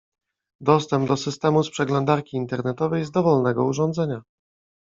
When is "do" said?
1.07-1.17